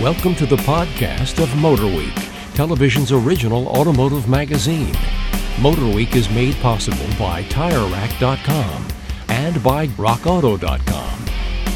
[0.00, 4.94] Welcome to the podcast of Motorweek, television's original automotive magazine.
[5.56, 8.86] Motorweek is made possible by TireRack.com
[9.28, 11.26] and by RockAuto.com.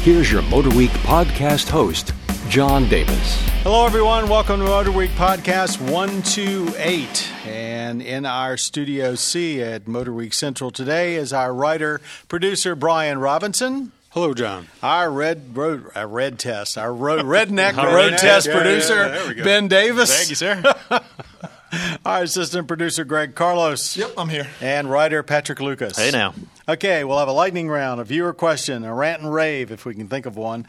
[0.03, 2.13] Here's your Motorweek podcast host,
[2.47, 3.41] John Davis.
[3.63, 4.29] Hello, everyone.
[4.29, 7.29] Welcome to Motorweek Podcast 128.
[7.45, 11.99] And in our Studio C at Motorweek Central today is our writer,
[12.29, 13.91] producer, Brian Robinson.
[14.13, 14.67] Hello, John.
[14.83, 18.59] Our red road, our red test, our road, redneck Our road redneck, test yeah, yeah,
[18.59, 19.43] producer, yeah, there.
[19.43, 20.15] Ben Davis.
[20.15, 20.61] Thank you, sir.
[22.05, 23.97] Our assistant producer, Greg Carlos.
[23.97, 24.45] Yep, I'm here.
[24.61, 25.97] And writer, Patrick Lucas.
[25.97, 26.35] Hey now.
[26.69, 29.95] Okay, we'll have a lightning round, a viewer question, a rant and rave, if we
[29.95, 30.67] can think of one,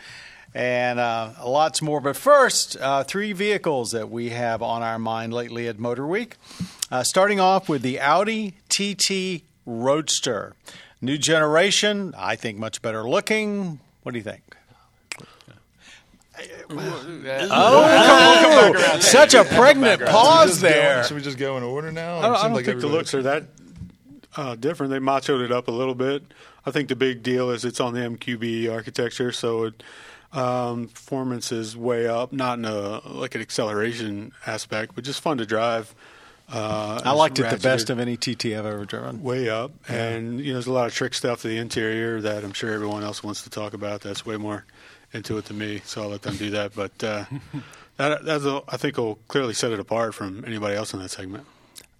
[0.54, 2.00] and uh, lots more.
[2.00, 6.38] But first, uh, three vehicles that we have on our mind lately at Motor Week.
[6.90, 10.54] Uh, starting off with the Audi TT Roadster.
[11.00, 13.80] New generation, I think much better looking.
[14.02, 14.42] What do you think?
[17.56, 21.04] Oh, such a pregnant pause Just go- there.
[21.04, 22.18] should we just go in order now?
[22.18, 23.44] I don't, I don't like think the looks are that
[24.36, 24.90] uh, different.
[24.90, 26.22] They machoed it up a little bit.
[26.66, 29.82] I think the big deal is it's on the MQB architecture, so it,
[30.32, 32.32] um, performance is way up.
[32.32, 35.94] Not in a like an acceleration aspect, but just fun to drive.
[36.52, 39.22] Uh, I liked it the best of any TT I've ever driven.
[39.22, 42.44] way up, and you know there's a lot of trick stuff to the interior that
[42.44, 44.02] I'm sure everyone else wants to talk about.
[44.02, 44.64] That's way more
[45.12, 46.74] into it than me, so I'll let them do that.
[46.74, 47.24] But uh,
[47.96, 51.10] that that's a, I think will clearly set it apart from anybody else in that
[51.10, 51.46] segment.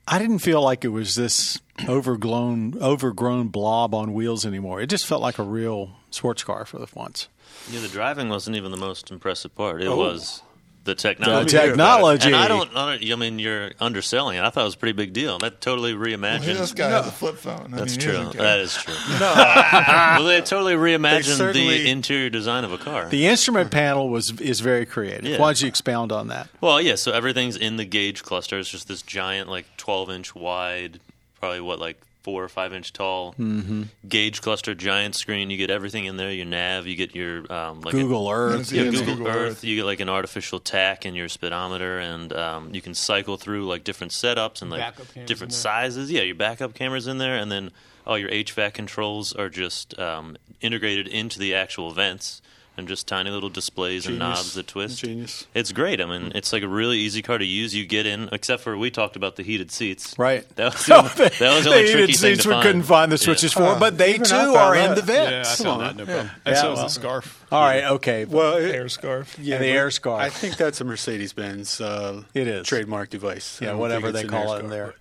[0.07, 1.59] I didn't feel like it was this
[1.89, 4.83] overgrown, overgrown blob on wheels anymore.
[4.83, 7.29] It just felt like a real sports car for the once.
[7.71, 9.81] Yeah, the driving wasn't even the most impressive part.
[9.83, 9.97] It Oh.
[9.97, 10.43] was
[10.85, 11.53] the technology.
[11.57, 12.25] The technology.
[12.25, 12.27] technology.
[12.27, 14.43] And I don't, I don't- I mean, you're underselling it.
[14.43, 15.39] I thought it was a pretty big deal.
[15.39, 16.43] That totally reimagined.
[16.43, 17.73] here this guy has a flip phone.
[17.73, 18.33] I That's mean, true.
[18.41, 18.95] That is true.
[19.21, 23.09] well, they totally reimagined certainly- the interior design of a car.
[23.09, 25.25] The instrument panel was is very creative.
[25.25, 25.39] Yeah.
[25.39, 26.49] Why don't you expound on that?
[26.61, 26.95] well, yeah.
[26.97, 28.59] So everything's in the gauge cluster.
[28.59, 31.01] It's just this giant, like 12 inch wide,
[31.41, 33.83] probably what, like four or five inch tall Mm-hmm.
[34.09, 35.51] gauge cluster, giant screen.
[35.51, 36.33] You get everything in there.
[36.33, 36.87] Your nav.
[36.89, 38.73] You get your um, like a- Google Earth.
[38.73, 39.37] Yeah, Yeah, Google, Google Earth.
[39.37, 39.65] Earth.
[39.65, 43.67] You get like an artificial tach in your speedometer, and um, you can cycle through
[43.67, 44.95] like different setups and like
[45.27, 46.11] different sizes.
[46.11, 47.71] Yeah, your backup cameras in there, and then
[48.07, 52.43] all your HVAC controls are just um, integrated into the actual vents
[52.77, 54.99] and just tiny little displays and knobs that twist.
[55.01, 55.47] Genius.
[55.55, 56.01] It's great.
[56.01, 57.75] I mean, it's like a really easy car to use.
[57.75, 60.19] You get in, except for we talked about the heated seats.
[60.19, 60.45] Right.
[60.57, 62.55] That was the only, that was the only they tricky heated thing seats to we
[62.55, 62.63] find.
[62.67, 63.25] couldn't find the Yeah.
[63.25, 65.07] switches for, but they too I found are in that.
[65.07, 65.63] the Yeah, I vents.
[65.63, 65.97] found that.
[65.97, 66.27] No problem.
[66.27, 66.87] Yeah, And so well.
[66.87, 67.45] is the scarf.
[67.53, 68.25] All right, okay.
[68.25, 69.39] Well, it, Air scarf.
[69.41, 70.21] yeah, the air scarf.
[70.21, 71.81] I think that's a Mercedes Benz.
[71.81, 72.67] Uh, It is.
[72.67, 73.61] trademark device.
[73.63, 74.95] Yeah, whatever they call it in scarf,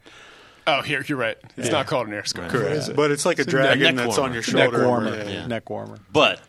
[0.66, 1.38] Oh, here you're right.
[1.58, 2.50] It's not called an air scarf.
[2.52, 4.24] but- Correct, is but it's like a neck dragon that's warmer.
[4.24, 4.88] on your shoulder, neck shoulder.
[4.88, 5.16] warmer.
[5.18, 5.48] Yeah, yeah.
[5.48, 5.98] Neck warmer.
[6.12, 6.40] But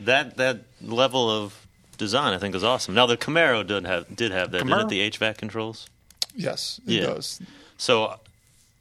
[0.00, 1.66] that that level of
[1.96, 2.94] design, I think, is awesome.
[2.94, 4.88] Now the Camaro did have did have that, Camaro?
[4.88, 5.10] didn't it?
[5.10, 5.88] The HVAC controls.
[6.34, 7.06] Yes, it Yeah.
[7.06, 7.40] does.
[7.78, 8.18] So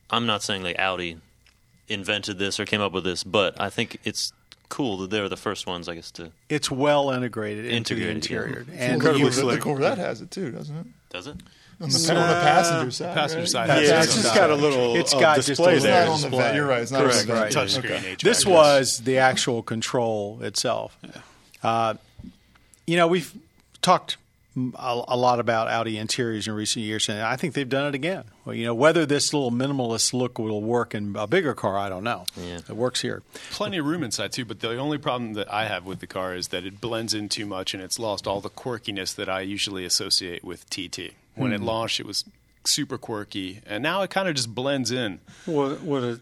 [0.10, 1.18] I'm not saying like Audi
[1.88, 4.32] invented this or came up with this, but I think it's
[4.70, 8.30] cool that they're the first ones, I guess, to It's well integrated into the Integrated,
[8.30, 8.38] yeah.
[8.46, 8.60] interior.
[8.72, 9.62] And And Incredibly you- the, the slick.
[9.62, 10.88] Corvette has it too, doesn't it?
[11.10, 11.38] does it?
[11.80, 13.14] On the, pa- on the passenger side.
[13.14, 13.50] passenger right?
[13.50, 14.36] side Yeah, has Yeah, its it's just side.
[14.38, 16.06] got a little It's uh, got just a display little there.
[16.06, 16.44] not on the display.
[16.44, 16.56] vet.
[16.56, 16.82] You're right.
[16.82, 17.42] It's not Correct, on the vet.
[17.44, 17.54] right.
[17.54, 18.16] touchscreen Okay.
[18.16, 18.22] HVAC.
[18.22, 20.98] This was the actual control itself.
[21.64, 21.94] Uh,
[22.88, 23.32] you know, we've
[23.84, 24.18] talked
[24.56, 27.94] a, a lot about Audi interiors in recent years, and I think they've done it
[27.94, 28.24] again.
[28.44, 31.90] Well, you know, whether this little minimalist look will work in a bigger car, I
[31.90, 32.26] don't know.
[32.36, 32.58] Yeah.
[32.68, 33.22] It works here.
[33.52, 34.46] plenty of room inside too.
[34.46, 37.30] But the only problem that I have with the car is that it blends in
[37.30, 41.12] too much, and it's lost all the quirkiness that I usually associate with TT.
[41.38, 41.66] When it hmm.
[41.66, 42.26] launched, it was
[42.66, 45.20] super quirky, and now it kind of just blends in.
[45.46, 46.20] What what a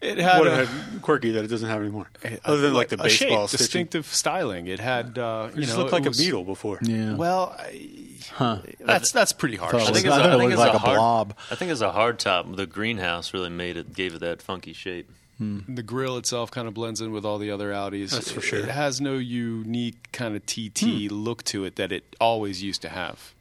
[0.00, 2.08] It had what a, it had quirky that it doesn't have anymore.
[2.24, 3.64] Uh, other than like the a shape, baseball stitching.
[3.64, 4.66] distinctive styling.
[4.66, 6.78] It had uh, It you just know looked it like was- a beetle before.
[6.82, 7.14] Yeah.
[7.14, 9.72] Well, I, that's that's pretty harsh.
[9.72, 11.34] Thought I think it's, I a, I think looked it's like a, a hard, blob.
[11.50, 12.56] I think it's a hard top.
[12.56, 15.10] The greenhouse really made it, gave it that funky shape.
[15.38, 15.60] Hmm.
[15.66, 18.10] The grill itself kind of blends in with all the other Audis.
[18.10, 18.58] That's for sure.
[18.58, 21.06] It has no unique kind of TT hmm.
[21.08, 23.32] look to it that it always used to have.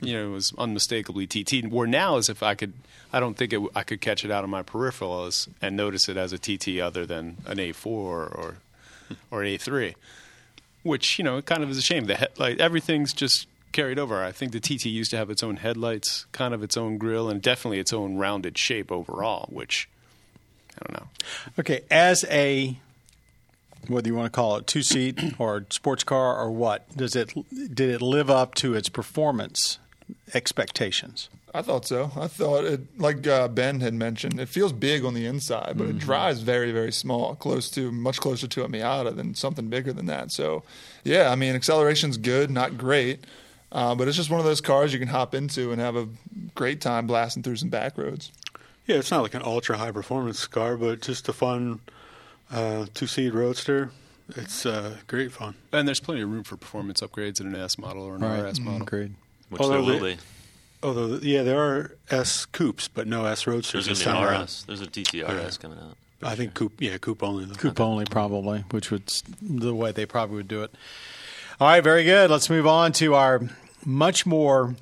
[0.00, 1.66] You know, it was unmistakably TT.
[1.68, 2.72] Where now, as if I could,
[3.12, 6.16] I don't think it, I could catch it out of my peripherals and notice it
[6.16, 8.56] as a TT other than an A4 or
[9.30, 9.94] or A3,
[10.82, 12.04] which you know, kind of is a shame.
[12.04, 14.22] The he- like everything's just carried over.
[14.22, 17.28] I think the TT used to have its own headlights, kind of its own grill,
[17.28, 19.88] and definitely its own rounded shape overall, which
[20.76, 21.08] I don't know.
[21.58, 22.78] Okay, as a
[23.86, 27.32] whether you want to call it two seat or sports car or what, does it
[27.52, 29.78] did it live up to its performance
[30.34, 31.28] expectations?
[31.54, 32.10] I thought so.
[32.16, 35.88] I thought it, like uh, Ben had mentioned, it feels big on the inside, but
[35.88, 39.92] it drives very, very small, close to much closer to a Miata than something bigger
[39.92, 40.30] than that.
[40.30, 40.62] So,
[41.04, 43.24] yeah, I mean, acceleration's good, not great,
[43.70, 46.08] Uh, but it's just one of those cars you can hop into and have a
[46.54, 48.32] great time blasting through some back roads.
[48.86, 51.80] Yeah, it's not like an ultra high performance car, but just a fun
[52.50, 53.90] uh, two seat roadster.
[54.36, 55.54] It's uh, great fun.
[55.72, 58.60] And there's plenty of room for performance upgrades in an S model or an RS
[58.60, 58.82] model.
[58.82, 59.14] Agreed.
[59.50, 60.20] Which Although there will they- be.
[60.80, 64.28] Although, yeah, there are S coupes, but no S roadsters There's this going to time
[64.28, 64.44] be an around.
[64.44, 64.64] RS.
[64.68, 65.96] There's a TTRS coming out.
[66.22, 67.44] I think coupe, yeah, coupe only.
[67.46, 67.54] Though.
[67.54, 69.02] Coupe only, probably, which would
[69.42, 70.70] the way they probably would do it.
[71.60, 72.30] All right, very good.
[72.30, 73.40] Let's move on to our
[73.84, 74.76] much more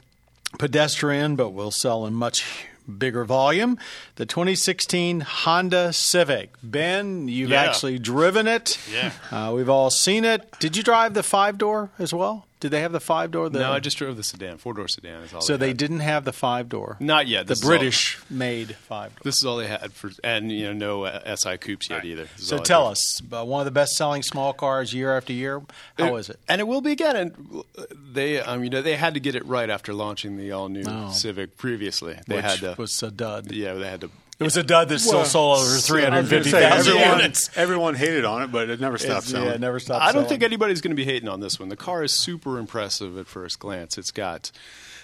[0.59, 2.67] pedestrian, but will sell in much
[2.99, 3.79] bigger volume.
[4.17, 6.51] The 2016 Honda Civic.
[6.63, 7.63] Ben, you've Yeah.
[7.63, 8.79] actually driven it.
[8.93, 9.13] Yeah.
[9.31, 10.59] Uh, we've all seen it.
[10.61, 12.47] Did you drive the five door as well?
[12.59, 13.51] Did they have the five door?
[13.51, 15.23] No, I just drove the sedan, four door sedan.
[15.25, 15.77] Is all so they had.
[15.77, 16.97] didn't have the five door.
[17.01, 17.47] Not yet.
[17.47, 19.21] The This is all- British made five door.
[19.25, 22.25] This is all they had for, and you know, no uh, SI coupes yet either.
[22.37, 25.61] This So tell us, uh, one of the best selling small cars year after year.
[25.99, 26.41] How is it?
[26.49, 27.15] And it will be again.
[27.17, 27.83] And uh,
[28.13, 30.85] they, um, you know, they had to get it right after launching the all new
[30.87, 31.11] Oh.
[31.11, 32.19] Civic previously.
[32.27, 33.53] They Which had to, was a dud.
[33.53, 34.11] yeah, they had to.
[34.39, 36.51] It was a dud that still Well, sold over I was three gonna hundred fifty
[36.51, 37.51] say, thousand everyone, units.
[37.57, 39.49] everyone hated on it, but it never stopped It's- selling.
[39.49, 40.05] yeah, it never stopped.
[40.05, 41.71] I don't think anybody's going to be hating on this one.
[41.71, 43.97] The car is super impressive at first glance.
[43.97, 44.51] It's got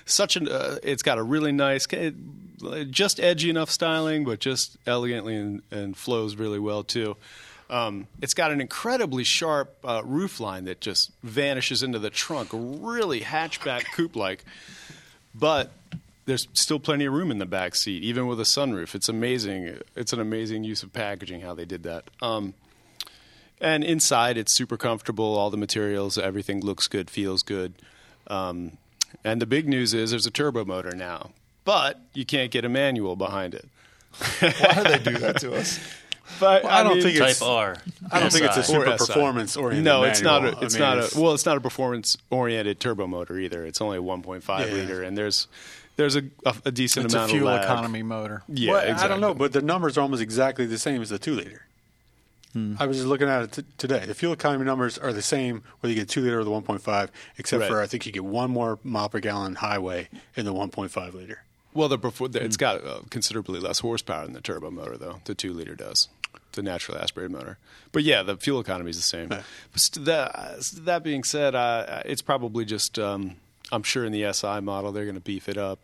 [0.05, 1.87] such an, uh, it's got a really nice,
[2.91, 7.17] just edgy enough styling, but just elegantly and, and flows really well too.
[7.71, 12.51] Um, it's got an incredibly sharp uh, roof line that just vanishes into the trunk,
[12.53, 14.45] really hatchback coupe like.
[15.35, 15.71] But
[16.27, 18.95] there's still plenty of room in the back seat, even with a sunroof.
[18.95, 19.79] It's amazing.
[19.97, 22.05] It's an amazing use of packaging how they did that.
[22.21, 22.55] Um,
[23.61, 25.37] and inside, it's super comfortable.
[25.37, 27.75] All the materials, everything looks good, feels good.
[28.29, 28.79] Um,
[29.25, 31.31] and the big news is there's a turbo motor now,
[31.65, 33.69] but you can't get a manual behind it.
[34.41, 35.79] Why do they do that to us?
[36.41, 37.43] But I don't think it's Type it's.
[37.43, 37.77] R.
[38.11, 39.85] I don't think it's a super performance oriented.
[39.85, 40.45] No, it's not.
[40.45, 41.21] A, it's I mean, not it's- a.
[41.21, 43.67] Well, it's not a performance-oriented turbo motor either.
[43.67, 44.73] It's only a 1.5 Yeah.
[44.73, 45.47] liter, and there's
[45.97, 47.65] there's a, a, a decent It's a amount fuel of lag.
[47.65, 48.43] economy motor.
[48.49, 49.05] Yeah, Well, exactly.
[49.05, 51.67] I don't know, but the numbers are almost exactly the same as the two liter.
[52.53, 52.75] Hmm.
[52.79, 54.05] I was just looking at it t- today.
[54.05, 57.09] The fuel economy numbers are the same whether you get two liter or the 1.5,
[57.39, 57.71] except Right.
[57.71, 61.45] for I think you get one more mile per gallon highway in the 1.5 liter.
[61.75, 65.21] Well, the perfor- it's got uh, considerably less horsepower than the turbo motor, though.
[65.25, 66.09] The two liter does,
[66.53, 67.57] the naturally aspirated motor.
[67.93, 69.29] But yeah, the fuel economy is the same.
[69.33, 69.43] Yeah.
[69.73, 73.37] But that, that being said, uh, it's probably just um,
[73.73, 75.81] I'm sure in the SI model they're going to beef it up,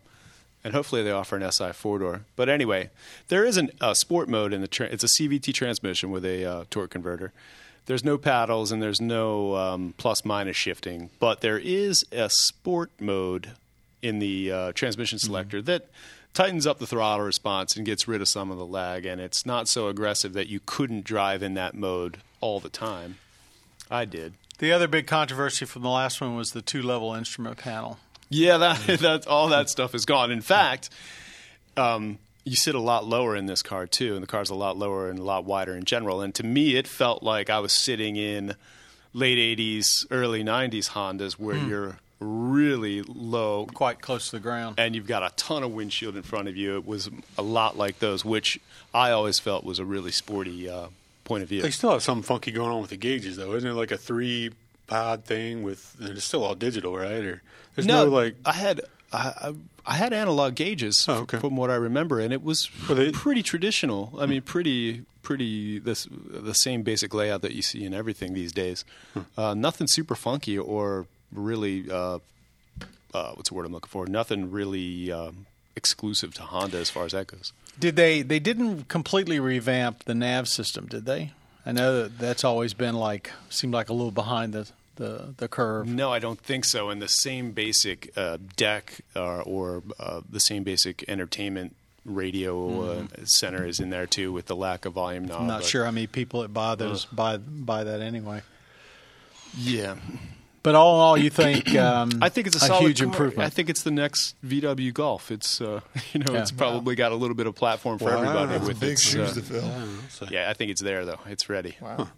[0.62, 2.20] and hopefully they offer an SI four door.
[2.36, 2.90] But anyway,
[3.28, 4.68] there is a uh, sport mode in the.
[4.68, 7.32] Tra- it's a CVT transmission with a uh, torque converter.
[7.86, 12.90] There's no paddles and there's no um, plus minus shifting, but there is a sport
[13.00, 13.52] mode
[14.02, 15.88] in the uh, transmission selector that
[16.34, 19.46] tightens up the throttle response and gets rid of some of the lag, and it's
[19.46, 23.16] not so aggressive that you couldn't drive in that mode all the time.
[23.90, 24.34] I did.
[24.58, 27.98] The other big controversy from the last one was the two level instrument panel.
[28.28, 30.30] Yeah, that that's all that stuff is gone.
[30.30, 30.90] In fact,
[31.76, 34.76] um, you sit a lot lower in this car too, and the car's a lot
[34.76, 36.20] lower and a lot wider in general.
[36.20, 38.54] And to me, it felt like I was sitting in
[39.12, 44.74] late '80s, early '90s Hondas, where you're really low Quite close to the ground.
[44.76, 46.76] and you've got a ton of windshield in front of you.
[46.76, 47.08] It was
[47.38, 48.58] a lot like those, which
[48.92, 50.88] I always felt was a really sporty uh,
[51.28, 51.62] point of view.
[51.62, 53.54] They still have something funky going on with the gauges, though.
[53.54, 54.50] Isn't it like a three
[54.88, 55.94] pod thing with?
[56.00, 57.22] and It's still all digital, right?
[57.24, 57.42] Or
[57.76, 58.34] there's no, like.
[58.44, 58.80] I had
[59.12, 59.54] I, I
[59.86, 61.38] I had analog gauges Oh, okay.
[61.38, 64.12] from what I remember, and it was they- pretty traditional.
[64.18, 68.52] I mean, pretty pretty this the same basic layout that you see in everything these
[68.52, 68.84] days.
[69.14, 69.20] Hmm.
[69.36, 72.18] Uh, nothing super funky or really uh,
[73.14, 74.06] uh, what's the word I'm looking for?
[74.06, 77.52] Nothing really um, exclusive to Honda as far as that goes.
[77.78, 78.22] Did they?
[78.22, 81.32] They didn't completely revamp the nav system, did they?
[81.64, 85.48] I know that that's always been like seemed like a little behind the the, the
[85.48, 85.86] curve.
[85.86, 86.90] No, I don't think so.
[86.90, 93.06] And the same basic uh, deck uh, or uh, the same basic entertainment radio uh,
[93.24, 95.42] center is in there too, with the lack of volume knob.
[95.42, 98.42] I'm not sure how many people that buy those buy buy that anyway.
[99.56, 99.96] Yeah,
[100.68, 103.06] But all in all, you think um, I think it's a, solid huge car.
[103.06, 103.46] improvement.
[103.46, 105.30] I think it's the next VW Golf.
[105.30, 105.80] It's uh,
[106.12, 106.40] you know Yeah.
[106.42, 108.18] it's probably got a little bit of platform for Wow.
[108.18, 109.72] everybody That's with Big its, shoes uh, to fill.
[110.10, 111.20] So Yeah, I think it's there though.
[111.26, 111.76] It's ready.
[111.80, 112.08] Wow.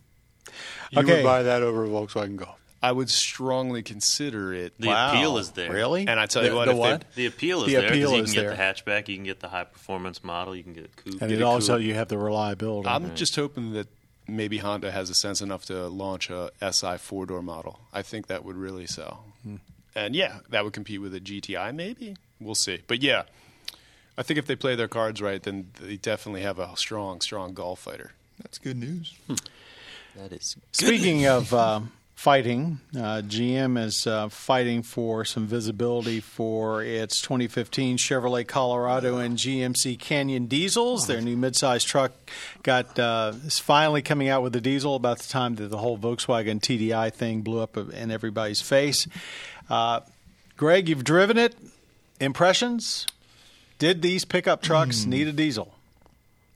[0.91, 1.17] you Okay.
[1.19, 2.57] would buy that over a Volkswagen Golf.
[2.83, 4.73] I would strongly consider it.
[4.79, 5.11] The Wow.
[5.13, 5.71] appeal is there.
[5.71, 6.09] Really?
[6.09, 7.05] And I tell The- you what, the if they- what?
[7.15, 8.51] The appeal is The there because appeal you can get there.
[8.51, 11.21] the hatchback, you can get the high performance model, you can get a coupe.
[11.21, 11.85] and get it a also coupe.
[11.87, 12.89] you have the reliability.
[12.89, 13.87] I'm just hoping that
[14.37, 17.81] maybe Honda has a sense enough to launch a SI four door model.
[17.93, 19.25] I think that would really sell.
[19.95, 22.17] And yeah, that would compete with a GTI maybe.
[22.41, 22.81] We'll see.
[22.87, 23.25] But yeah,
[24.17, 27.55] I think if they play their cards right, then they definitely have a strong, strong
[27.55, 28.13] golf fighter.
[28.43, 29.15] That's good news.
[29.27, 29.35] Hmm.
[30.17, 32.79] That is Speaking of um, fighting.
[32.95, 39.99] Uh, GM is uh, fighting for some visibility for its 2015 Chevrolet Colorado and GMC
[39.99, 41.07] Canyon diesels.
[41.07, 42.13] Their new midsize truck
[42.63, 45.97] got uh, is finally coming out with a diesel about the time that the whole
[45.97, 49.07] Volkswagen TDI thing blew up in everybody's face.
[49.71, 50.01] Uh,
[50.59, 51.57] Greg, you've driven it.
[52.21, 53.07] Impressions?
[53.79, 55.75] Did these pickup trucks need a diesel?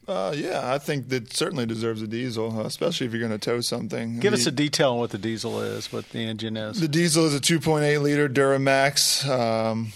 [0.07, 3.39] Uh, yeah, I think that certainly deserves a diesel, uh, especially if you're going to
[3.39, 4.21] tow something.
[4.21, 6.79] Give the, us a detail on what the diesel is, what the engine is.
[6.81, 9.93] The diesel is a 2.8 liter Duramax, um,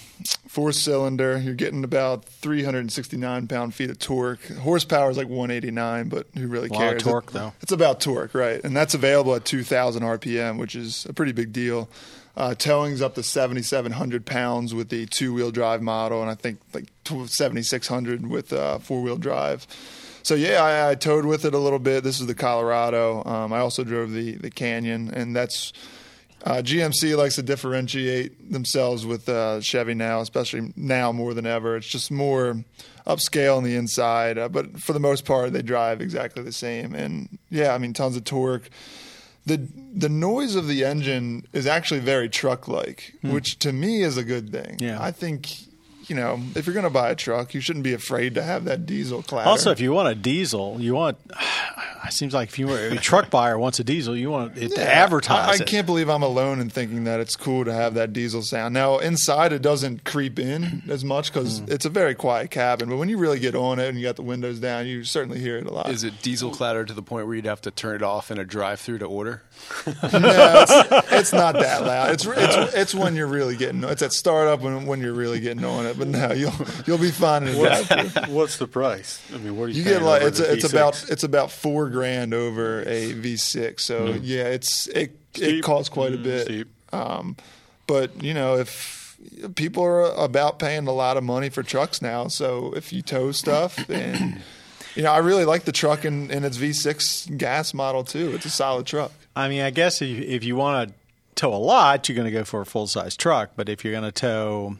[0.47, 1.37] four cylinder.
[1.37, 4.43] You're getting about 369 pound feet of torque.
[4.47, 7.03] Horsepower is like 189, but who really A lot of cares?
[7.03, 7.53] torque, It- though.
[7.61, 8.63] It's about torque, right?
[8.63, 11.87] And that's available at 2,000 RPM, which is a pretty big deal.
[12.35, 16.59] Uh, towing's up to 7,700 pounds with the two wheel drive model, and I think
[16.73, 19.67] like 7,600 with uh, four wheel drive.
[20.29, 22.03] So yeah, I, I towed with it a little bit.
[22.03, 23.23] This is the Colorado.
[23.25, 25.73] Um, I also drove the the Canyon, and that's
[26.43, 31.77] uh, GMC likes to differentiate themselves with uh, Chevy now, especially now more than ever.
[31.77, 32.63] It's just more
[33.07, 36.93] upscale on the inside, uh, but for the most part, they drive exactly the same.
[36.93, 38.69] And yeah, I mean, tons of torque.
[39.47, 44.15] The the noise of the engine is actually very truck like, which to me is
[44.15, 44.77] a good thing.
[44.79, 45.01] Yeah.
[45.01, 45.68] I think.
[46.09, 48.65] You know, if you're going to buy a truck, you shouldn't be afraid to have
[48.65, 49.47] that diesel clatter.
[49.49, 51.17] Also, if you want a diesel, you want.
[52.07, 54.69] It seems like if you were a truck buyer wants a diesel, you want it
[54.75, 55.67] to advertise I, I it.
[55.67, 58.73] can't believe I'm alone in thinking that it's cool to have that diesel sound.
[58.73, 61.69] Now, inside it doesn't creep in as much because Mm.
[61.69, 62.87] it's a very quiet cabin.
[62.89, 65.39] But when you really get on it and you got the windows down, you certainly
[65.39, 65.89] hear it a lot.
[65.89, 68.39] Is it diesel clatter to the point where you'd have to turn it off in
[68.39, 69.43] a drive-through to order?
[69.85, 72.11] no, it's, it's not that loud.
[72.11, 73.83] It's, it's it's when you're really getting.
[73.83, 75.97] It's at startup when when you're really getting on it.
[75.99, 76.53] But no, you'll
[76.87, 77.53] you'll be fine a.
[78.29, 79.21] What's the price?
[79.33, 79.75] I mean, what are you?
[79.75, 80.71] You get like it's the it's V6?
[80.71, 83.79] about it's about four grand over a V6.
[83.81, 85.43] So yeah, it's it it Hmm.
[85.43, 85.63] Steep.
[85.63, 86.67] costs quite a Mm, bit.
[86.91, 87.35] Um,
[87.85, 89.15] but you know if
[89.55, 93.31] people are about paying a lot of money for trucks now, so if you tow
[93.31, 94.41] stuff and
[94.95, 98.33] you know I really like the truck in its V6 gas model too.
[98.33, 99.11] It's a solid truck.
[99.35, 100.95] I mean, I guess if, if you want to
[101.35, 103.51] tow a lot, you're going to go for a full size truck.
[103.55, 104.77] But if you're going to tow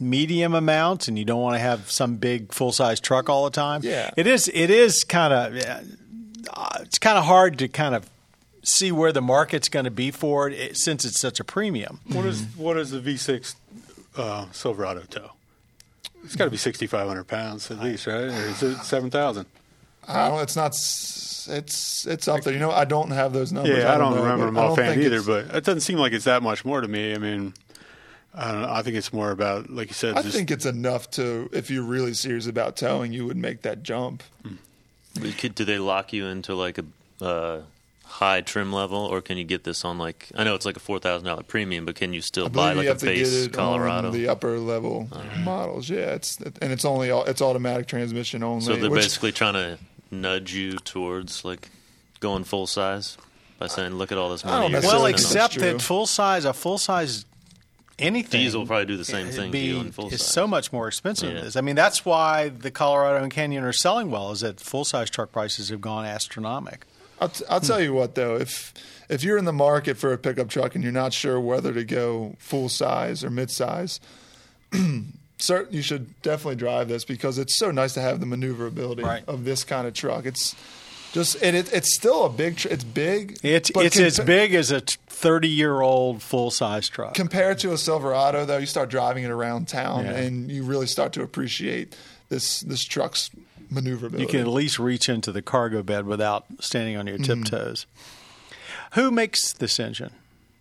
[0.00, 3.50] medium amounts and you don't want to have some big full size truck all the
[3.50, 4.10] time, Yeah.
[4.16, 8.08] it is it is kind of uh, it's kind of hard to kind of
[8.62, 12.00] see where the market's going to be for it, it since it's such a premium.
[12.08, 13.54] What is what is the V6
[14.16, 15.32] uh, Silverado tow?
[16.24, 18.14] It's got to be 6,500 pounds at least, right?
[18.24, 19.46] Or is it 7,000?
[20.06, 20.40] I don't.
[20.42, 20.72] It's not.
[20.72, 22.52] It's it's up there.
[22.52, 23.78] You know, I don't have those numbers.
[23.78, 26.12] Yeah, I don't, know, remember them I don't offhand either, but it doesn't seem like
[26.12, 27.14] it's that much more to me.
[27.14, 27.54] I mean,
[28.34, 28.70] I don't know.
[28.70, 31.68] I think it's more about, like you said, I just think it's enough to, if
[31.70, 34.22] you're really serious about towing, you would make that jump.
[35.20, 36.84] But could- Do they lock you into like a
[37.24, 37.62] uh,
[38.04, 40.28] high trim level, or can you get this on like?
[40.36, 42.72] I know it's like a four thousand dollar premium, but can you still I buy
[42.72, 44.08] like you a have to get base it Colorado?
[44.08, 45.08] on the upper level
[45.44, 45.90] models.
[45.90, 48.64] Yeah, it's and it's only it's automatic transmission only.
[48.64, 49.78] so they're which- basically trying to
[50.12, 51.68] nudge you towards like
[52.20, 53.18] going full size
[53.58, 55.80] by saying, "Look at all this money." don't you're necessarily Well, spending think on except
[55.80, 57.24] that full size, a full size
[58.00, 58.40] anything.
[58.40, 60.32] Diesel will probably do the same thing be- to you in full It's size.
[60.32, 61.56] so much more expensive than this.
[61.56, 64.30] I mean, that's why the Colorado and Canyon are selling well.
[64.32, 66.88] Is that full size truck prices have gone astronomical.
[67.20, 68.72] I'll, t- I'll tell you what though, if
[69.10, 71.84] if you're in the market for a pickup truck and you're not sure whether to
[71.84, 74.00] go full size or mid size,
[75.38, 79.22] sir, you should definitely drive this because it's so nice to have the maneuverability Right.
[79.28, 80.24] of this kind of truck.
[80.26, 80.54] It's
[81.12, 82.56] just and it, it's still a big.
[82.58, 83.38] Tr- it's big.
[83.42, 87.14] It's it's as big as a thirty year old full size truck.
[87.14, 90.12] compared to a Silverado, though, you start driving it around town Yeah.
[90.16, 91.96] and you really start to appreciate
[92.28, 93.30] this this truck's
[93.70, 94.22] maneuverability.
[94.22, 97.42] You can at least reach into the cargo bed without standing on your Mm-hmm.
[97.44, 97.86] tiptoes.
[98.92, 100.10] Who makes this engine?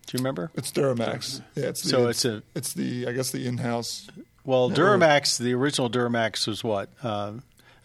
[0.05, 0.51] Do you remember?
[0.55, 1.41] It's Duramax.
[1.55, 4.07] Yeah, it's the, So it's, it's a- it's the I guess the in-house.
[4.45, 6.89] Well, Duramax, the original Duramax was what?
[7.03, 7.33] Uh,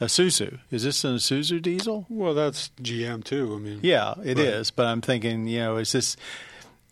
[0.01, 0.59] Isuzu.
[0.71, 2.07] Is this an Isuzu diesel?
[2.09, 3.55] well, that's GM too.
[3.55, 4.69] I mean, Yeah, it is.
[4.69, 4.77] Right.
[4.77, 6.17] But I'm thinking, you know, is this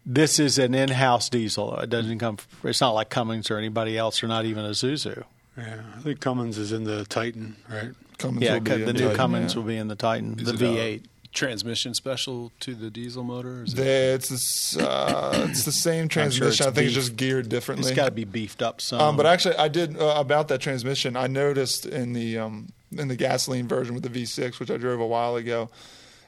[0.05, 1.77] this is an in-house diesel?
[1.79, 2.39] It doesn't come.
[2.65, 5.25] It's not like Cummins or anybody else, or not even Isuzu.
[5.57, 5.81] yeah.
[5.97, 7.91] I think Cummins is in the Titan, right?
[8.19, 9.61] Cummins Yeah, will be the new Titan, Cummins yeah.
[9.61, 11.03] will be in the Titan, Is the uh, V8.
[11.33, 13.61] Transmission special to the diesel motor?
[13.61, 16.47] or Is it- It's this, uh, it's the same transmission.
[16.49, 17.89] it's I think it's just geared differently.
[17.89, 19.01] It's got to be beefed up some.
[19.01, 21.17] Um, but actually, I did uh, about that transmission.
[21.17, 22.69] I noticed in the um,
[22.99, 25.71] in the gasoline version with the V6, which I drove a while ago,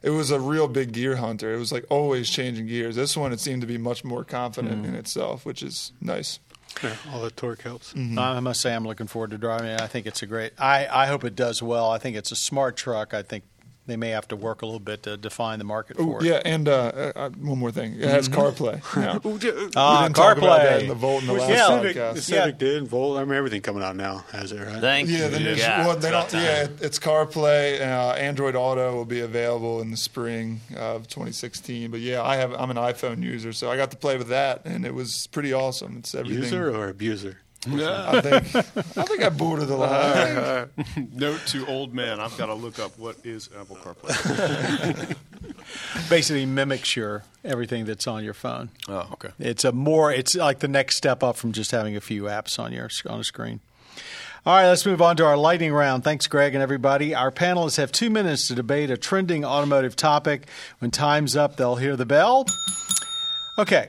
[0.03, 1.55] it was a real big gear hunter.
[1.55, 2.97] It was like always changing gears.
[2.97, 4.85] This one, it seemed to be much more confident Hmm.
[4.87, 6.39] in itself, which is nice.
[6.83, 7.93] Yeah, all the torque helps.
[7.93, 8.19] Mm-hmm.
[8.19, 9.81] I must say, I'm looking forward to driving it.
[9.81, 10.53] I think it's a great.
[10.59, 11.91] I, I hope it does well.
[11.91, 13.15] I think it's a smart truck.
[13.15, 13.45] I think
[13.87, 16.27] they may have to work a little bit to define the market for it.
[16.27, 17.95] Yeah, and uh, uh, one more thing.
[17.95, 18.81] It has CarPlay.
[18.97, 19.21] now.
[19.23, 19.73] Ah, we didn't
[20.15, 20.83] talk about that CarPlay.
[20.83, 21.67] in the Volt in the last yeah.
[21.69, 22.15] Civic, podcast.
[22.15, 22.89] the Civic did.
[22.89, 23.19] Volt.
[23.19, 24.81] I mean, everything coming out now has it, right?
[24.81, 25.29] Thank Yeah, you.
[25.29, 26.43] the new, God, well, they it's don't.
[26.43, 27.81] Yeah, it- it's CarPlay.
[27.81, 31.91] Uh, Android Auto will be available in the spring of 2016.
[31.91, 32.53] But yeah, I have.
[32.55, 35.53] I'm an iPhone user, so I got to play with that, and it was pretty
[35.53, 35.97] awesome.
[35.99, 36.43] It's everything.
[36.45, 37.39] User or abuser?
[37.67, 38.57] I think.
[38.97, 40.69] I think I bordered the line.
[41.13, 45.17] Note to old man: I've got to look up what is Apple CarPlay.
[46.11, 48.71] Basically mimics your everything that's on your phone.
[48.89, 49.31] oh, okay.
[49.39, 50.13] It's a more.
[50.13, 53.21] It's like the next step up from just having a few apps on your on
[53.21, 53.61] a screen.
[54.47, 56.05] All right, let's move on to our lightning round.
[56.05, 57.15] Thanks, Greg and everybody.
[57.15, 60.49] Our panelists have two minutes to debate a trending automotive topic.
[60.81, 62.45] When time's up, they'll hear the bell.
[63.59, 63.89] Okay,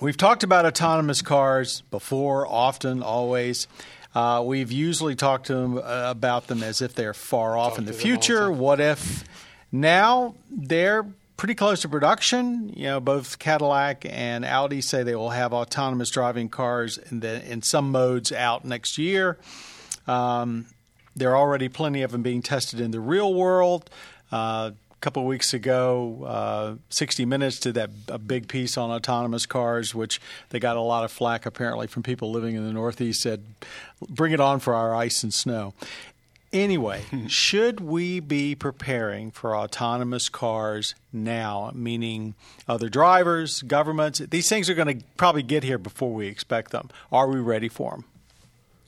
[0.00, 3.66] we've talked about autonomous cars before, often, always.
[4.14, 7.84] Uh, we've usually talked to them uh, about them as if they're far off in
[7.84, 8.50] the all the future.
[8.50, 9.24] What if?
[9.70, 12.72] Now they're pretty close to production.
[12.74, 17.50] You know, both Cadillac and Audi say they will have autonomous driving cars in, the,
[17.50, 19.38] in some modes out next year.
[20.06, 20.66] Um,
[21.14, 23.90] there are already plenty of them being tested in the real world.
[24.32, 29.46] Uh, couple of weeks ago, uh, 60 Minutes did that a big piece on autonomous
[29.46, 33.22] cars, which they got a lot of flack apparently from people living in the Northeast.
[33.22, 33.44] Said,
[34.08, 35.74] "Bring it on for our ice and snow."
[36.52, 41.70] Anyway, should we be preparing for autonomous cars now?
[41.74, 42.34] Meaning,
[42.66, 44.18] other drivers, governments.
[44.18, 46.90] These things are going to probably get here before we expect them.
[47.12, 48.04] Are we ready for them?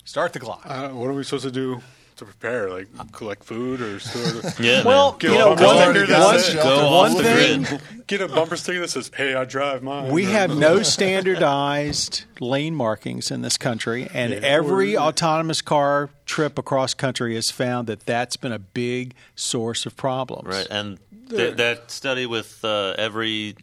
[0.05, 0.62] Start the clock.
[0.64, 1.83] Uh, what are we supposed to do
[2.20, 2.70] to prepare?
[2.70, 4.52] Like collect food or store?
[4.60, 5.12] Yeah, Well.
[5.12, 7.62] Get you a know, bumper one, sticker that one- says, Go one off the thing
[7.64, 7.80] grid.
[8.06, 12.74] Get a bumper sticker that says, "Hey, I drive mine." we have no standardized lane
[12.74, 18.36] markings in this country, and every autonomous car trip across country has found that that's
[18.36, 20.48] been a big source of problems.
[20.48, 20.98] Right, and
[21.28, 23.56] th- that study with uh, every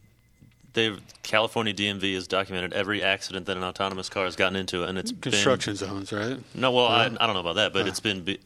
[0.77, 4.97] they've California DMV has documented every accident that an autonomous car has gotten into, and
[4.97, 6.37] it's construction zones, right?
[6.55, 8.37] No, well, I, I don't know about that, but it's been,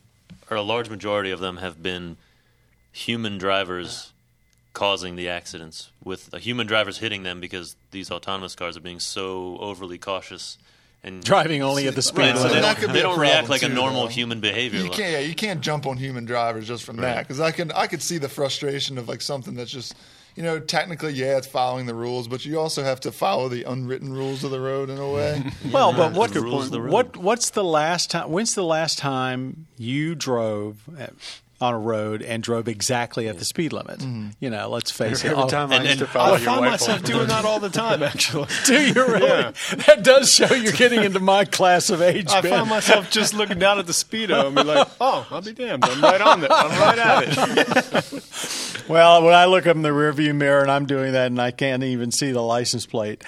[0.49, 2.17] or a large majority of them have been
[2.91, 4.13] human drivers
[4.73, 8.99] causing the accidents, with uh, human drivers hitting them because these autonomous cars are being
[8.99, 10.57] so overly cautious
[11.03, 12.53] and Driving only at the speed Right, so limit.
[12.53, 14.07] they don't, they a don't react problem like a normal though.
[14.09, 14.81] human behavior.
[14.81, 17.71] You can't, yeah, you can't jump on human drivers just from that because I can,
[17.71, 19.95] I could see the frustration of like something that's just,
[20.35, 23.63] you know, technically, yeah, it's following the rules, but you also have to follow the
[23.63, 25.43] unwritten rules of the road in a way.
[25.71, 26.91] Well, but what The rules of the road.
[26.91, 28.29] what what's the last time?
[28.31, 31.13] When's the last time you drove at,
[31.61, 33.99] on a road and drove exactly at the speed limit?
[33.99, 34.29] Mm-hmm.
[34.39, 35.31] You know, let's face it.
[35.31, 37.05] Every time I and- used to follow I your find wife myself home.
[37.05, 38.47] doing that all the time, actually.
[38.65, 39.27] Do you really?
[39.27, 39.51] Yeah.
[39.87, 42.29] That does show you're getting into my class of age.
[42.29, 42.51] I Ben.
[42.51, 45.85] find myself just looking down at the speedo and be like, "Oh, I'll be damned!
[45.85, 46.51] I'm right on it.
[46.51, 48.23] I'm right at it."
[48.87, 51.51] Well, when I look up in the rearview mirror and I'm doing that and I
[51.51, 53.23] can't even see the license plate.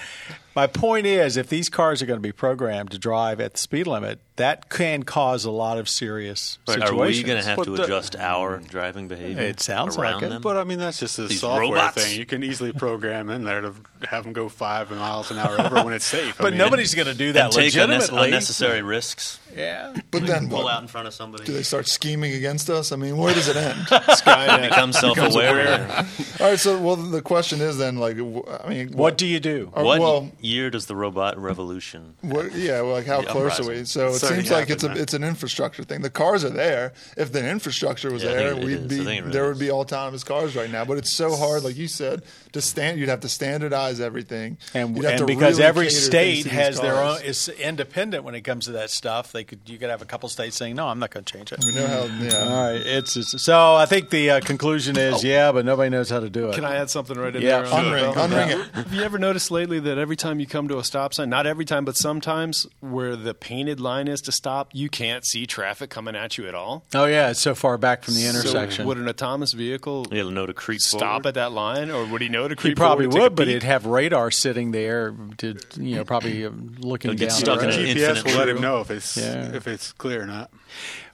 [0.56, 3.58] My point is, if these cars are going to be programmed to drive at the
[3.58, 7.16] speed limit, that can cause a lot of serious Right, are situations.
[7.24, 9.42] we going to have But to the- adjust our driving behavior?
[9.42, 10.42] It sounds around like it, them?
[10.42, 12.02] But I mean, that's just a These software robots.
[12.04, 12.18] thing.
[12.18, 13.74] You can easily program in there to
[14.08, 16.40] have them go five miles an hour over when it's safe.
[16.40, 19.38] I But mean, nobody's going to do that and take unne- unnecessary risks.
[19.56, 19.94] yeah.
[20.10, 20.74] But then Pull what?
[20.74, 21.44] out in front of somebody.
[21.44, 22.90] Do they start scheming against us?
[22.92, 23.86] I mean, where does it end?
[23.86, 24.68] Skynet.
[24.68, 26.06] become self-aware.
[26.40, 29.38] All right, so well, the question is then, like, w- I mean, What do you
[29.40, 29.70] do?
[29.74, 32.14] Or, What well, year does the robot revolution?
[32.20, 33.84] What, yeah, well, like how The close are we?
[33.84, 36.02] So it It's seems like it's a happened, it's an infrastructure thing.
[36.02, 36.92] The cars are there.
[37.16, 38.86] If the infrastructure was Yeah, there, we'd is.
[38.86, 40.84] be I think it really there would be autonomous cars right now.
[40.84, 42.98] But it's so hard, like you said, to stand.
[42.98, 46.44] You'd have to standardize everything, And, You'd have and to because really every state to
[46.44, 49.32] these has their own is independent when it comes to that stuff.
[49.32, 51.52] They could you could have a couple states saying no, I'm not going to change
[51.52, 51.64] it.
[51.64, 52.04] We know how.
[52.04, 52.34] Yeah.
[52.38, 53.74] All right, it's, it's so.
[53.74, 56.54] I think the uh, conclusion is yeah, but nobody knows how to do it.
[56.54, 57.62] Can I add something right in Yeah.
[57.62, 57.66] there?
[57.74, 58.74] on Unring, the- unring it.
[58.74, 61.46] Have you ever noticed lately that every time you come to a stop sign, not
[61.46, 65.90] every time, but sometimes where the painted line is to stop, you can't see traffic
[65.90, 66.84] coming at you at all?
[66.94, 68.84] Oh yeah, it's so far back from the intersection.
[68.84, 71.26] So would an autonomous vehicle You'll know to creep stop forward.
[71.26, 73.34] at that line, or would he know to creep he probably forward, take a would,
[73.36, 73.50] but peek?
[73.56, 76.46] it'd have radar sitting there to you know probably
[76.78, 77.38] looking He'll get down.
[77.38, 77.78] stuck the in road.
[77.88, 79.54] an GPS will let him know if it's Yeah.
[79.54, 80.50] if it's clear or not.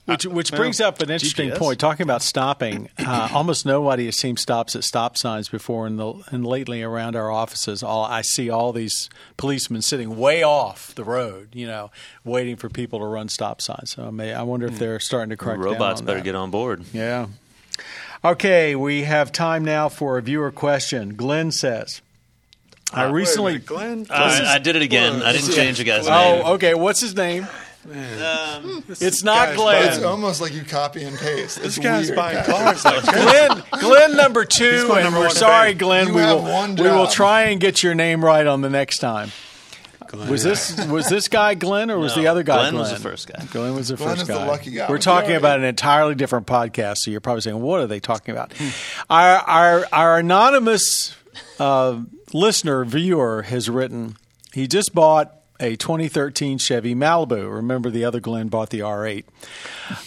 [0.07, 1.59] Which, uh, which brings up an interesting GPS?
[1.59, 1.81] point.
[1.81, 6.15] Talking about stopping, uh, almost nobody has seen stops at stop signs before, and, the,
[6.29, 11.05] and lately around our offices, all I see all these policemen sitting way off the
[11.05, 11.91] road, you know,
[12.25, 13.93] waiting for people to run stop signs.
[13.93, 14.79] So I, may, I wonder if hmm.
[14.79, 16.25] they're starting to crack down Robots better that.
[16.25, 16.85] get on board.
[16.93, 17.27] Yeah.
[18.23, 21.15] Okay, we have time now for a viewer question.
[21.15, 22.03] Glenn says,
[22.93, 24.07] "I uh, Wait a recently." minute, Glenn.
[24.11, 25.23] I, I did it again.
[25.23, 26.43] I didn't change the guy's oh, name.
[26.45, 26.75] Oh, okay.
[26.75, 27.47] What's his name?
[27.89, 29.89] It's not guy's Glenn.
[29.89, 31.57] It's almost like you copy and paste.
[31.63, 32.57] This It's guy's weird, buying Patrick.
[32.83, 35.75] cars like Glenn, Glenn number two, and number we're sorry.
[35.75, 36.09] Glenn.
[36.09, 39.31] You we will we will try and get your name right on the next time.
[40.29, 42.81] Was this was this guy Glenn or was No, the other guy Glenn Glenn?
[42.83, 43.45] was the first guy.
[43.53, 44.47] Glenn was the Glenn first is the guy.
[44.47, 47.87] lucky guy We're talking about an entirely different podcast, so you're probably saying, "What are
[47.87, 48.53] they talking about?"
[49.09, 51.15] our our our anonymous
[51.61, 52.01] uh,
[52.33, 54.17] listener viewer has written.
[54.53, 57.53] He just bought a 2013 Chevy Malibu.
[57.55, 59.25] Remember, the other Glenn bought the R8.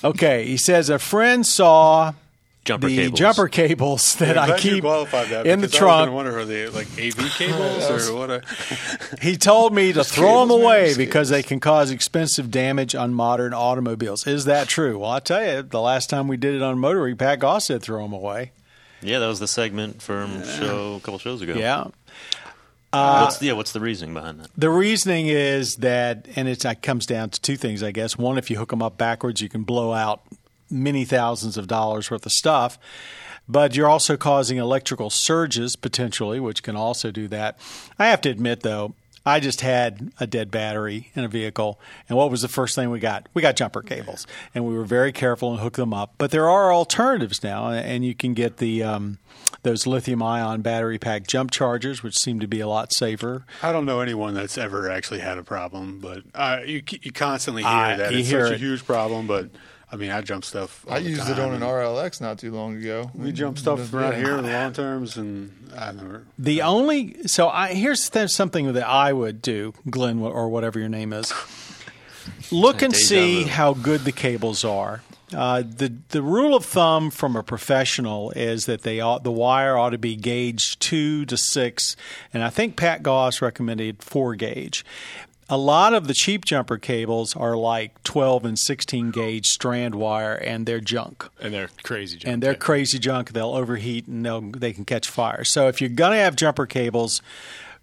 [0.03, 2.13] Okay, he says a friend saw
[2.65, 3.19] Jumper the cables.
[3.19, 6.11] jumper cables that I'm I glad you keep qualified that in the because I trunk.
[6.13, 8.31] wonder are they like AV cables or what?
[8.31, 8.41] Are,
[9.21, 12.49] He told me to throw them cables, man, away just because they can cause expensive
[12.51, 14.25] damage on modern automobiles.
[14.27, 14.97] Is that true?
[14.99, 17.65] Well, I tell you, the last time we did it on Motor Week, Pat Goss
[17.65, 18.51] said throw them away.
[19.01, 21.55] Yeah, that was the segment from show a couple shows ago.
[21.55, 21.87] Yeah.
[22.93, 24.49] What's, yeah, what's the reasoning behind that?
[24.55, 28.17] The reasoning is that, and it's, it comes down to two things, I guess.
[28.17, 30.21] One, if you hook them up backwards, you can blow out
[30.69, 32.77] many thousands of dollars worth of stuff.
[33.47, 37.59] But you're also causing electrical surges potentially, which can also do that.
[37.99, 41.79] I have to admit, though, I just had a dead battery in a vehicle,
[42.09, 43.27] and what was the first thing we got?
[43.33, 46.13] We got jumper cables, and we were very careful and hooked them up.
[46.17, 49.19] But there are alternatives now, and you can get the um,
[49.63, 53.45] those lithium-ion battery pack jump chargers, which seem to be a lot safer.
[53.61, 57.63] I don't know anyone that's ever actually had a problem, but uh, you you constantly
[57.63, 58.55] hear I- that you it's hear such it.
[58.55, 59.25] a huge problem.
[59.27, 59.49] But
[59.91, 60.85] I mean, I jump stuff.
[60.87, 63.11] all I the used time, it on an RLX not too long ago.
[63.15, 66.23] We jump stuff around here in the long terms, and I never.
[66.39, 70.89] The only so I here's th- something that I would do, Glenn or whatever your
[70.89, 71.31] name is.
[72.51, 75.01] Look and see how good the cables are.
[75.33, 79.77] Uh, the the rule of thumb from a professional is that they ought, the wire
[79.77, 81.95] ought to be gauge two to six,
[82.33, 84.85] and I think Pat Goss recommended four gauge.
[85.49, 90.33] A lot of the cheap jumper cables are like 12 and 16 gauge strand wire,
[90.35, 92.17] and they're junk and they're crazy.
[92.17, 92.33] junk.
[92.33, 93.33] and they're crazy junk.
[93.33, 95.43] They'll overheat and they'll they can catch fire.
[95.43, 97.21] So if you're gonna have jumper cables,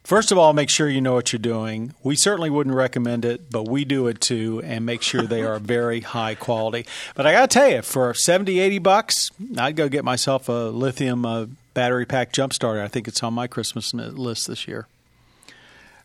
[0.05, 1.95] first of all, make sure you know what you're doing.
[2.03, 5.59] We certainly wouldn't recommend it, but we do it too, and make sure they are
[5.59, 6.87] very high quality.
[7.15, 11.25] But I gotta tell you, for 70, 80 bucks, I'd go get myself a lithium
[11.25, 12.83] uh, battery pack jump starter.
[12.83, 14.87] I think it's on my Christmas list this year.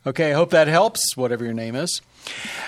[0.08, 2.00] Okay, I hope that helps, whatever your name is.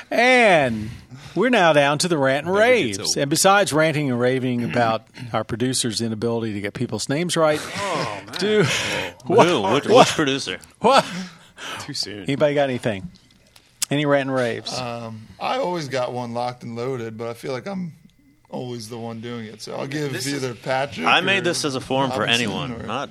[0.09, 0.89] And
[1.35, 3.15] we're now down to the rant and raves.
[3.15, 8.21] And besides ranting and raving about our producer's inability to get people's names right, Oh
[8.25, 9.06] man!
[9.27, 9.61] Do Who?
[9.73, 10.59] Which, which producer?
[10.79, 11.05] what?
[11.81, 12.23] too soon.
[12.23, 13.09] Anybody got anything?
[13.89, 14.77] Any rant and raves?
[14.77, 17.93] Um, I always got one locked and loaded, but I feel like I'm
[18.49, 19.61] always the one doing it.
[19.61, 21.05] So I'll give either Patrick.
[21.05, 23.09] I or made this as a forum for Robinson anyone, or- not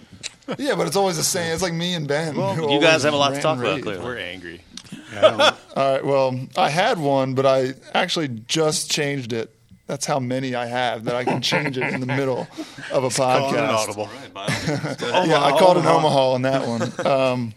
[0.58, 1.52] Yeah, but it's always the same.
[1.52, 2.34] It's like me and Ben.
[2.34, 3.82] who you always guys have a lot to rant talk and about, rave.
[3.84, 4.04] clearly.
[4.04, 4.60] We're angry.
[5.22, 6.04] All right.
[6.04, 9.52] Well, I had one, but I actually just changed it.
[9.86, 12.48] That's how many I have that I can change it in the middle
[12.92, 13.74] of a Calling it podcast.
[13.76, 14.08] audible.
[15.28, 17.06] yeah, I called an Omaha on that one.
[17.06, 17.54] Um,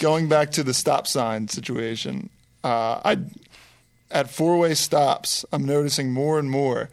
[0.00, 2.28] going back to the stop sign situation,
[2.62, 3.18] uh, I
[4.10, 6.90] at four way stops, I'm noticing more and more.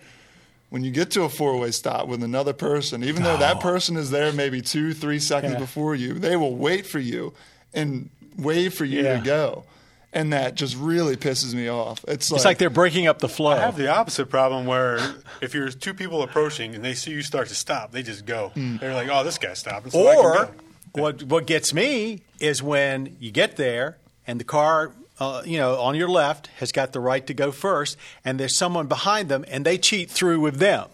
[0.69, 3.97] When you get to a four way stop with another person, even though that person
[3.97, 5.59] is there maybe two, three seconds Yeah.
[5.59, 7.33] before you, they will wait for you
[7.73, 9.17] and wait for you Yeah.
[9.17, 9.65] to go.
[10.13, 12.03] And that just really pisses me off.
[12.05, 13.51] It's like, it's like they're breaking up the flow.
[13.51, 14.99] I have the opposite problem where
[15.41, 18.51] if you're two people approaching and they see you start to stop, they just go.
[18.55, 20.49] They're like, "Oh, this guy stopped." so Or
[20.93, 23.97] what what gets me is when you get there
[24.27, 27.53] and the car, uh, you know, on your left has got the right to go
[27.53, 27.95] first,
[28.25, 30.89] and there's someone behind them, and they cheat through with them,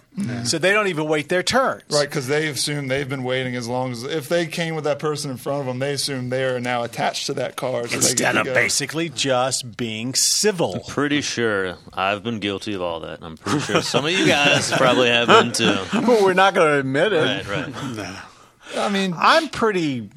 [0.46, 1.84] so they don't even wait their turns.
[1.92, 4.98] Right, because they assume they've been waiting as long as if they came with that
[5.00, 7.84] person in front of them, they assume they are now attached to that car.
[7.84, 8.54] So they Instead of go.
[8.54, 10.84] basically just being civil.
[10.88, 13.20] pretty sure I've been guilty of all that.
[13.22, 15.78] I'm pretty sure some of you guys probably have been too.
[15.94, 17.48] but we're not going to admit it.
[17.48, 18.16] Right, right.
[18.76, 20.10] I mean, I'm pretty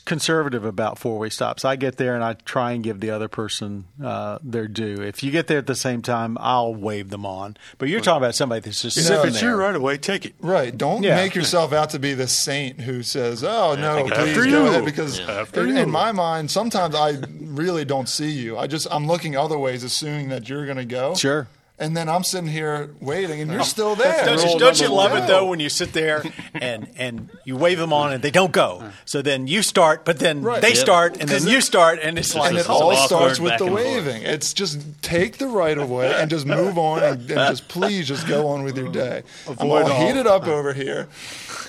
[0.00, 1.64] conservative about four way stops.
[1.64, 5.00] I get there and I try and give the other person uh, their due.
[5.02, 7.56] If you get there at the same time, I'll wave them on.
[7.78, 9.50] But you're talking about somebody that's just You sitting If it's there.
[9.50, 10.34] your right away, take it.
[10.40, 10.76] right?
[10.76, 11.16] Don't Yeah.
[11.16, 14.66] make yourself out to be the saint who says, "Oh no, please after go you.
[14.68, 15.30] ahead." Because Yeah.
[15.30, 15.82] After in, you.
[15.82, 18.56] in my mind, sometimes I really don't see you.
[18.58, 21.14] I just I'm looking other ways, assuming that you're going to go.
[21.14, 21.48] Sure.
[21.80, 24.24] And then I'm sitting here waiting, and you're still there.
[24.24, 25.22] Don't you, don't you love one.
[25.22, 28.50] it though when you sit there and and you wave them on and they don't
[28.50, 28.90] go?
[29.04, 30.60] So then you start, but then Right.
[30.60, 30.76] they Yep.
[30.76, 33.66] start, and then Because you start, and it's like and it all starts with the
[33.66, 33.84] and forth.
[33.84, 34.22] waving.
[34.22, 38.08] It's just take the right of way and just move on and, and just please
[38.08, 39.22] just go on with your day.
[39.46, 41.06] I'm all all- heated up over here.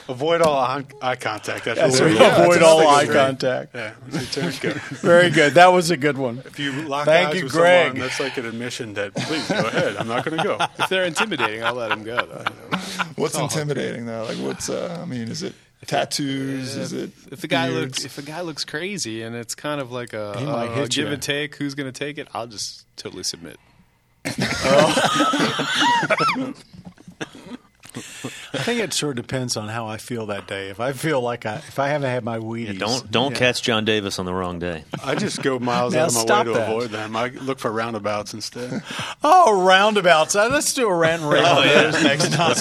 [0.09, 1.65] Avoid all eye, eye contact.
[1.65, 2.41] That's, That's really right.
[2.41, 3.75] Avoid all eye good contact.
[3.75, 4.73] Yeah, that's good.
[4.81, 5.53] Very good.
[5.53, 6.41] That was a good one.
[6.45, 7.89] If you lock Thank eyes you, with Greg.
[7.91, 9.97] someone, that's like an admission that please go ahead.
[9.97, 10.57] I'm not going to go.
[10.79, 12.17] If they're intimidating, I'll let them go.
[12.25, 12.43] Though.
[13.17, 14.25] What's intimidating though?
[14.27, 14.67] Like what's?
[14.67, 15.53] Uh, I mean, is it
[15.85, 16.75] tattoos?
[16.75, 17.11] Is it?
[17.31, 18.03] If the guy beards?
[18.03, 20.73] looks, if a guy looks crazy, and it's kind of like a, He might a
[20.73, 21.13] hit give you.
[21.13, 22.27] and take, who's going to take it?
[22.33, 23.57] I'll just totally submit.
[27.95, 30.69] I think it sort of depends on how I feel that day.
[30.69, 33.37] If I feel like I, if I haven't had my Wheaties, Don't don't yeah.
[33.39, 34.83] catch John Davis on the wrong day.
[35.03, 36.69] I just go miles Now out of my way to that.
[36.69, 37.15] avoid them.
[37.15, 38.83] I look for roundabouts instead.
[39.23, 40.35] Oh, roundabouts.
[40.35, 41.91] Uh, Let's do a rant and rave Oh, yeah.
[42.03, 42.55] next time.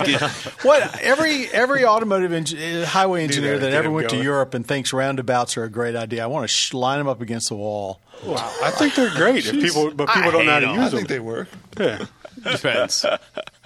[0.63, 4.23] what every every automotive engi- uh, highway engineer that, that ever him went to.
[4.23, 7.21] Europe and thinks roundabouts are a great idea, I want to sh- line them up
[7.21, 8.01] against the wall.
[8.25, 9.47] Wow, I think they're great.
[9.47, 10.97] If people, but people I don't know how to hate use them.
[10.97, 11.49] I think they work.
[11.79, 12.07] yeah,
[12.43, 13.05] Depends.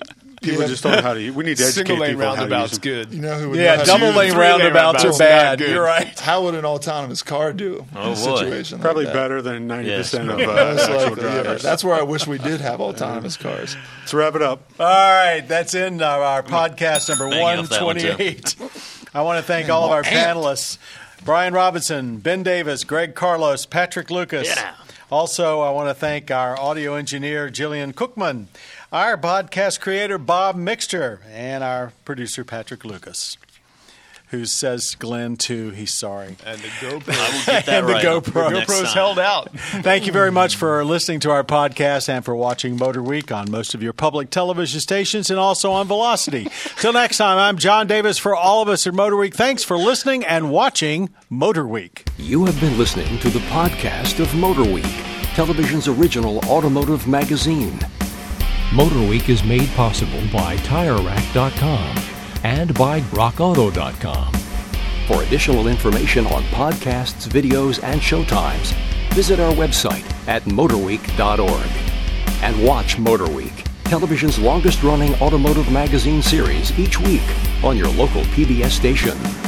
[0.43, 0.67] people Yeah.
[0.69, 1.21] just don't know how to.
[1.21, 3.13] use We need to educate Single lane people on how to use roundabouts good.
[3.15, 4.33] You know who would Yeah, double lane it?
[4.35, 5.61] three-lane roundabouts are bad.
[5.61, 6.19] You're right.
[6.21, 8.37] How would an autonomous car do Oh, in a boy.
[8.37, 8.79] situation?
[8.79, 9.15] like Probably that?
[9.15, 10.41] better than ninety percent Yes.
[10.41, 11.31] of uh, Most actual likely, yeah.
[11.43, 11.63] drivers.
[11.63, 13.77] That's where I wish we did have autonomous cars.
[14.01, 14.63] Let's wrap it up.
[14.79, 18.57] All right, that's in our, our podcast number Bang off that one, 128.
[19.15, 20.79] I want to thank all of our panelists
[21.25, 24.49] Brian Robinson, Ben Davis, Greg Carlos, Patrick Lucas.
[24.49, 24.75] Yeah.
[25.11, 28.47] Also, I want to thank our audio engineer, Jillian Cookman,
[28.93, 33.39] our podcast creator, Bob Mixter, and our producer, Patrick Lucas,
[34.29, 36.37] who says Glenn, too, he's sorry.
[36.45, 37.15] And the GoPro.
[37.15, 38.05] I will get that And the right.
[38.05, 38.53] GoPro.
[38.53, 38.95] next GoPro's time.
[38.95, 39.51] held out.
[39.83, 43.51] Thank you very much for listening to our podcast and for watching Motor Week on
[43.51, 46.49] most of your public television stations and also on Velocity.
[46.79, 49.35] Till next time, I'm John Davis for all of us at Motor Week.
[49.35, 52.05] Thanks for listening and watching Motor Week.
[52.19, 54.85] You have been listening to the podcast of Motor Week,
[55.35, 57.79] television's original automotive magazine.
[58.75, 61.97] Motor Week is made possible by TireRack.com
[62.43, 64.33] and by RockAuto.com.
[65.07, 68.73] For additional information on podcasts, videos, and showtimes,
[69.13, 71.71] visit our website at motorweek.org.
[72.43, 77.21] And watch Motorweek, television's longest running automotive magazine series each week
[77.63, 79.42] on your local PBS station.